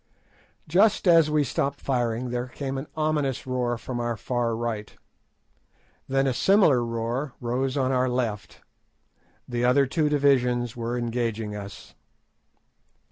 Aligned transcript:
Just 0.67 1.07
as 1.07 1.29
we 1.29 1.43
stopped 1.43 1.79
firing 1.79 2.31
there 2.31 2.47
came 2.47 2.79
an 2.79 2.87
ominous 2.97 3.45
roar 3.45 3.77
from 3.77 3.99
our 3.99 4.17
far 4.17 4.55
right, 4.55 4.95
then 6.07 6.25
a 6.25 6.33
similar 6.33 6.83
roar 6.83 7.33
rose 7.39 7.77
on 7.77 7.91
our 7.91 8.09
left. 8.09 8.61
The 9.47 9.59
two 9.61 9.65
other 9.67 9.85
divisions 9.85 10.75
were 10.75 10.97
engaging 10.97 11.55
us. 11.55 11.93